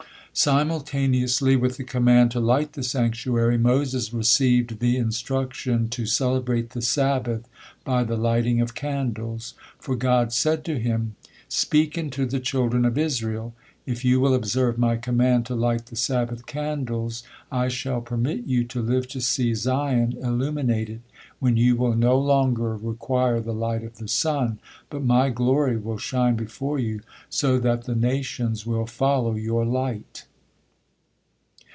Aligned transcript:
'"Simultaneously 0.51 1.57
with 1.57 1.75
the 1.75 1.83
command 1.83 2.31
to 2.31 2.39
light 2.39 2.71
the 2.71 2.83
sanctuary, 2.83 3.57
Moses 3.57 4.13
received 4.13 4.79
the 4.79 4.95
instruction 4.95 5.89
to 5.89 6.05
celebrate 6.05 6.69
the 6.69 6.81
Sabbath 6.81 7.49
by 7.83 8.05
the 8.05 8.15
lighting 8.15 8.61
of 8.61 8.73
candles, 8.73 9.55
for 9.77 9.97
God 9.97 10.31
said 10.31 10.63
to 10.63 10.79
him: 10.79 11.15
"Speak 11.49 11.97
unto 11.97 12.25
the 12.25 12.39
children 12.39 12.85
of 12.85 12.97
Israel; 12.97 13.53
if 13.85 14.05
you 14.05 14.19
will 14.21 14.35
observe 14.35 14.77
My 14.77 14.95
command 14.95 15.45
to 15.47 15.55
light 15.55 15.87
the 15.87 15.95
Sabbath 15.95 16.45
candles, 16.45 17.23
I 17.51 17.67
shall 17.67 17.99
permit 17.99 18.45
you 18.45 18.63
to 18.65 18.81
live 18.81 19.07
to 19.09 19.19
see 19.19 19.53
Zion 19.55 20.15
illuminated, 20.21 21.01
when 21.39 21.57
you 21.57 21.75
will 21.75 21.95
no 21.95 22.17
longer 22.19 22.77
require 22.77 23.39
the 23.39 23.55
light 23.55 23.83
of 23.83 23.97
the 23.97 24.07
sun, 24.07 24.59
but 24.91 25.03
My 25.03 25.29
glory 25.29 25.77
will 25.77 25.97
shine 25.97 26.35
before 26.35 26.77
you 26.77 27.01
so 27.27 27.57
that 27.57 27.83
the 27.85 27.95
nations 27.95 28.65
will 28.67 28.85
follow 28.85 29.33
your 29.33 29.65
light." 29.65 30.25